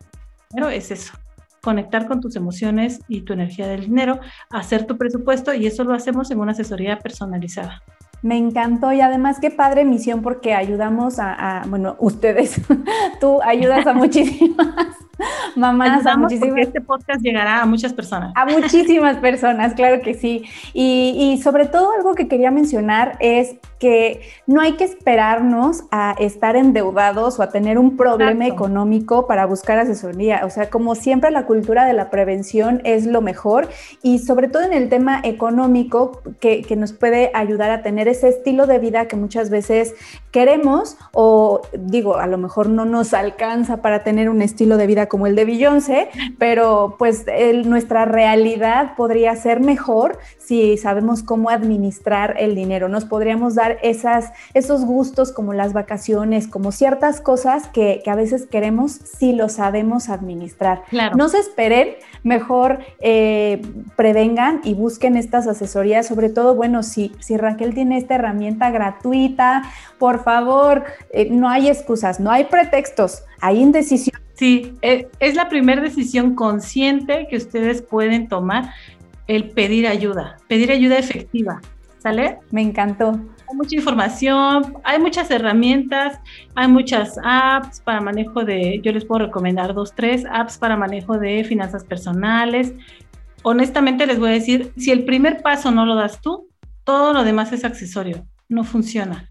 [0.47, 1.11] primero es eso,
[1.59, 5.93] conectar con tus emociones y tu energía del dinero, hacer tu presupuesto y eso lo
[5.93, 7.83] hacemos en una asesoría personalizada.
[8.21, 12.61] Me encantó y además qué padre misión porque ayudamos a, bueno, ustedes,
[13.19, 15.00] tú ayudas a muchísimas
[15.55, 16.67] mamás, a muchísimas...
[16.67, 18.31] este podcast llegará a muchas personas.
[18.35, 20.43] A muchísimas personas, claro que sí.
[20.73, 26.15] Y, y sobre todo algo que quería mencionar es que no hay que esperarnos a
[26.19, 30.43] estar endeudados o a tener un problema económico para buscar asesoría.
[30.45, 33.69] O sea, como siempre la cultura de la prevención es lo mejor
[34.03, 38.29] y sobre todo en el tema económico que, que nos puede ayudar a tener ese
[38.29, 39.95] estilo de vida que muchas veces
[40.29, 45.07] queremos o digo, a lo mejor no nos alcanza para tener un estilo de vida
[45.07, 47.25] como el de Beyoncé, pero pues
[47.65, 52.89] nuestra realidad podría ser mejor si sabemos cómo administrar el dinero.
[52.89, 58.45] Nos podríamos dar esas, esos gustos como las vacaciones, como ciertas cosas que, a veces
[58.45, 60.83] queremos si lo sabemos administrar.
[61.15, 63.61] No se esperen, mejor eh,
[63.95, 69.63] prevengan y busquen estas asesorías, sobre todo, bueno, si, si Raquel tiene esta herramienta gratuita,
[69.97, 74.19] por favor, eh, no hay excusas, no hay pretextos, hay indecisión.
[74.33, 78.71] Sí, eh, es la primera decisión consciente que ustedes pueden tomar
[79.27, 81.61] el pedir ayuda, pedir ayuda efectiva.
[81.99, 82.39] ¿Sale?
[82.49, 83.19] Me encantó.
[83.53, 86.19] Mucha información, hay muchas herramientas,
[86.55, 91.17] hay muchas apps para manejo de, yo les puedo recomendar dos, tres apps para manejo
[91.17, 92.73] de finanzas personales.
[93.43, 96.47] Honestamente les voy a decir, si el primer paso no lo das tú,
[96.83, 99.29] todo lo demás es accesorio, no funciona.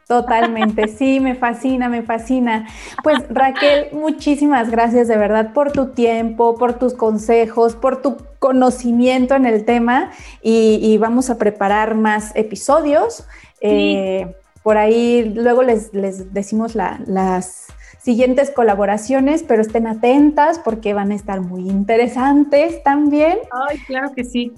[0.08, 2.66] Totalmente, sí, me fascina, me fascina.
[3.04, 9.36] Pues Raquel, muchísimas gracias de verdad por tu tiempo, por tus consejos, por tu conocimiento
[9.36, 13.28] en el tema y, vamos a preparar más episodios.
[13.60, 14.34] Eh,
[14.64, 15.92] por ahí luego les,
[16.34, 17.68] decimos las
[18.00, 23.40] siguientes colaboraciones, pero estén atentas porque van a estar muy interesantes también.
[23.52, 24.54] Ay, claro que sí.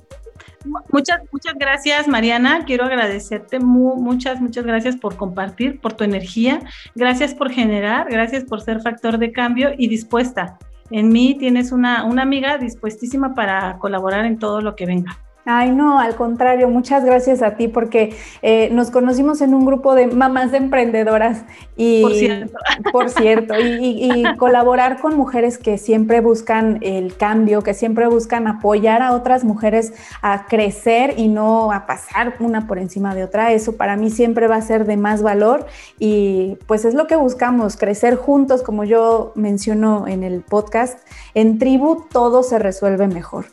[0.65, 2.65] Muchas, muchas gracias, Mariana.
[2.65, 6.61] Quiero agradecerte muchas, muchas gracias por compartir, por tu energía.
[6.95, 10.57] Gracias por generar, gracias por ser factor de cambio y dispuesta.
[10.91, 15.17] En mí tienes una, una amiga dispuestísima para colaborar en todo lo que venga.
[15.45, 19.95] Ay, no, al contrario, muchas gracias a ti porque eh, nos conocimos en un grupo
[19.95, 21.43] de mamás de emprendedoras
[21.77, 22.57] y por cierto,
[22.91, 29.01] por cierto y, colaborar con mujeres que siempre buscan el cambio, que siempre buscan apoyar
[29.01, 33.77] a otras mujeres a crecer y no a pasar una por encima de otra, eso
[33.77, 35.65] para mí siempre va a ser de más valor
[35.97, 40.99] y pues es lo que buscamos, crecer juntos, como yo menciono en el podcast,
[41.33, 43.45] en tribu todo se resuelve mejor.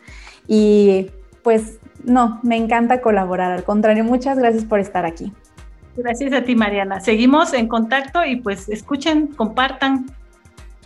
[0.48, 1.10] Y
[1.46, 3.52] pues no, me encanta colaborar.
[3.52, 5.32] Al contrario, muchas gracias por estar aquí.
[5.96, 6.98] Gracias a ti, Mariana.
[6.98, 10.06] Seguimos en contacto y pues escuchen, compartan.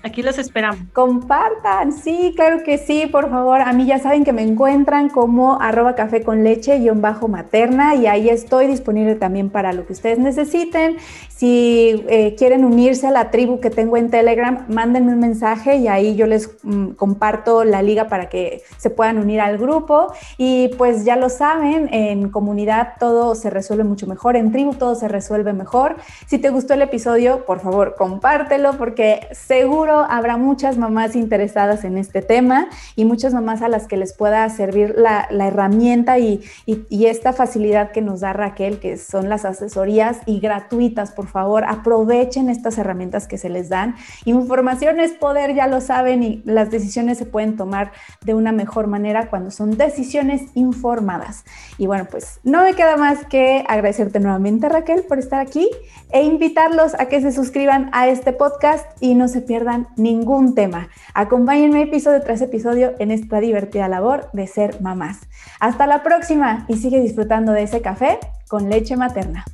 [0.03, 0.79] Aquí los esperamos.
[0.93, 3.63] Compartan, sí, claro que sí, por favor.
[3.63, 7.95] A mí ya saben que me encuentran como arroba café con leche guion bajo materna
[7.95, 10.99] y ahí estoy disponible también para lo que ustedes necesiten.
[11.41, 15.89] Si eh, quieren unirse a la tribu que tengo en Telegram, mándenme un mensaje y
[15.89, 20.13] ahí yo les mm, comparto la liga para que se puedan unir al grupo.
[20.37, 24.95] Y pues ya lo saben, en comunidad todo se resuelve mucho mejor, en tribu todo
[24.95, 25.97] se resuelve mejor.
[26.27, 31.97] Si te gustó el episodio, por favor, compártelo porque seguro habrá muchas mamás interesadas en
[31.97, 37.07] este tema y muchas mamás a las que les pueda servir la, herramienta y, y
[37.07, 42.51] esta facilidad que nos da Raquel, que son las asesorías y gratuitas, por favor, aprovechen
[42.51, 43.97] estas herramientas que se les dan.
[44.25, 47.93] Información es poder, ya lo saben, y las decisiones se pueden tomar
[48.25, 51.45] de una mejor manera cuando son decisiones informadas.
[51.79, 55.69] Y bueno, pues no me queda más que agradecerte nuevamente, Raquel, por estar aquí
[56.11, 60.89] e invitarlos a que se suscriban a este podcast y no se pierdan ningún tema.
[61.15, 65.19] Acompáñenme episodio tras episodio en esta divertida labor de ser mamás.
[65.61, 68.19] Hasta la próxima y sigue disfrutando de ese café
[68.49, 69.45] con leche materna.